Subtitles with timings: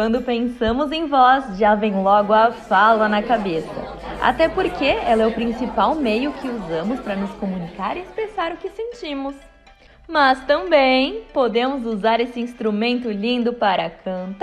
[0.00, 3.68] Quando pensamos em voz, já vem logo a fala na cabeça.
[4.18, 8.56] Até porque ela é o principal meio que usamos para nos comunicar e expressar o
[8.56, 9.36] que sentimos.
[10.08, 14.38] Mas também podemos usar esse instrumento lindo para cantar.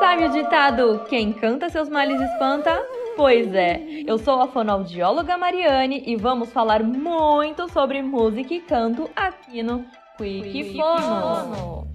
[0.00, 2.84] Sabe o ditado: quem canta seus males espanta?
[3.16, 9.08] Pois é, eu sou a fonoaudióloga Mariane e vamos falar muito sobre música e canto
[9.14, 9.84] aqui no
[10.18, 11.91] Quick Fono.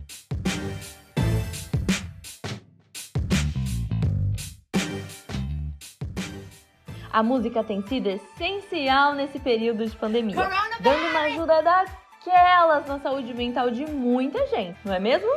[7.18, 10.38] A música tem sido essencial nesse período de pandemia,
[10.80, 15.28] dando uma ajuda daquelas na saúde mental de muita gente, não é mesmo?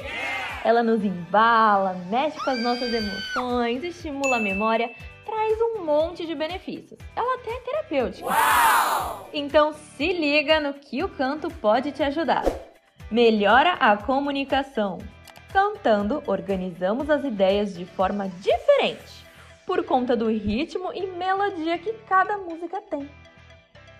[0.62, 4.90] Ela nos embala, mexe com as nossas emoções, estimula a memória,
[5.24, 7.00] traz um monte de benefícios.
[7.16, 8.26] Ela até é terapêutica.
[8.26, 9.30] Uau!
[9.32, 12.44] Então se liga no que o canto pode te ajudar.
[13.10, 14.98] Melhora a comunicação.
[15.50, 19.29] Cantando, organizamos as ideias de forma diferente,
[19.70, 23.08] por conta do ritmo e melodia que cada música tem.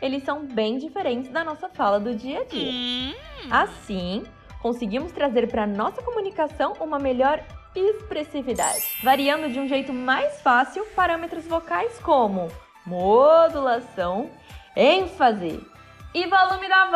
[0.02, 2.72] Eles são bem diferentes da nossa fala do dia a dia.
[2.72, 3.14] Hum.
[3.48, 4.24] Assim,
[4.60, 7.40] conseguimos trazer para nossa comunicação uma melhor
[7.72, 12.48] expressividade, variando de um jeito mais fácil parâmetros vocais como
[12.84, 14.28] modulação,
[14.74, 15.64] ênfase
[16.12, 16.86] e volume da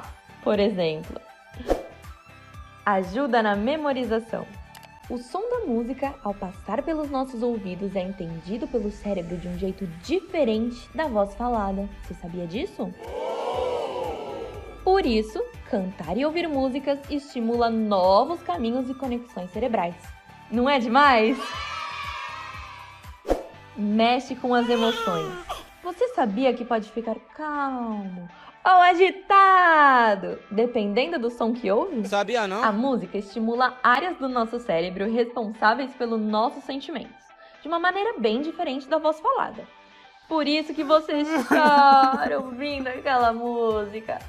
[0.00, 0.06] voz,
[0.42, 1.20] por exemplo.
[2.86, 4.46] Ajuda na memorização.
[5.10, 9.58] O som da música, ao passar pelos nossos ouvidos, é entendido pelo cérebro de um
[9.58, 11.86] jeito diferente da voz falada.
[12.02, 12.90] Você sabia disso?
[14.82, 19.94] Por isso, cantar e ouvir músicas estimula novos caminhos e conexões cerebrais.
[20.50, 21.36] Não é demais?
[23.76, 25.53] Mexe com as emoções.
[25.84, 28.26] Você sabia que pode ficar calmo
[28.64, 32.08] ou agitado, dependendo do som que ouve?
[32.08, 32.64] Sabia não?
[32.64, 37.22] A música estimula áreas do nosso cérebro responsáveis pelos nossos sentimentos,
[37.60, 39.68] de uma maneira bem diferente da voz falada.
[40.26, 44.20] Por isso que você chora ouvindo aquela música.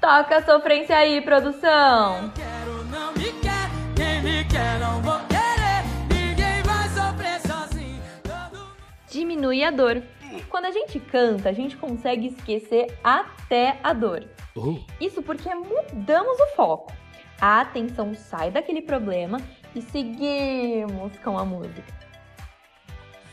[0.00, 2.22] Toca a sofrência aí, produção.
[2.22, 8.00] Não quero, não me quer, quem me quer não vou querer, ninguém vai sofrer sozinho.
[8.22, 8.68] Todo...
[9.10, 10.00] Diminui a dor.
[10.48, 14.24] Quando a gente canta, a gente consegue esquecer até a dor.
[14.56, 14.84] Uhum.
[15.00, 16.92] Isso porque mudamos o foco.
[17.40, 19.40] A atenção sai daquele problema
[19.74, 22.02] e seguimos com a música.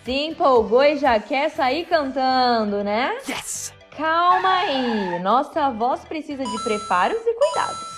[0.03, 3.17] Se empolgou e já quer sair cantando, né?
[3.27, 3.73] Yes!
[3.95, 7.89] Calma aí, nossa voz precisa de preparos e cuidados.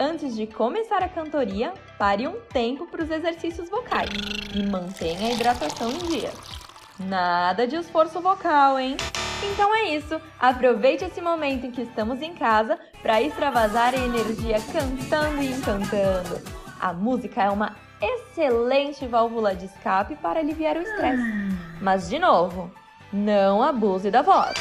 [0.00, 4.08] Antes de começar a cantoria, pare um tempo para os exercícios vocais
[4.54, 6.32] e mantenha a hidratação em dia.
[6.98, 8.96] Nada de esforço vocal, hein?
[9.52, 14.56] Então é isso, aproveite esse momento em que estamos em casa para extravasar a energia
[14.72, 16.40] cantando e encantando.
[16.80, 21.22] A música é uma excelente válvula de escape para aliviar o estresse.
[21.80, 22.70] Mas, de novo,
[23.12, 24.54] não abuse da voz.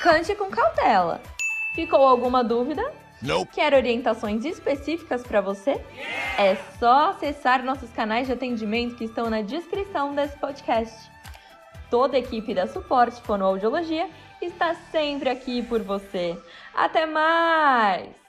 [0.00, 1.20] Cante com cautela.
[1.74, 2.92] Ficou alguma dúvida?
[3.20, 3.52] Nope.
[3.52, 5.80] Quer orientações específicas para você?
[6.38, 11.10] É só acessar nossos canais de atendimento que estão na descrição desse podcast.
[11.90, 14.10] Toda a equipe da Suporte Fonoaudiologia
[14.42, 16.36] está sempre aqui por você.
[16.74, 18.27] Até mais!